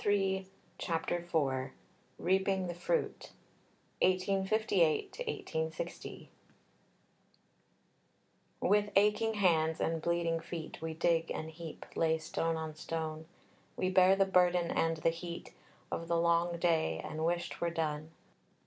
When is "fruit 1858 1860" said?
2.73-6.31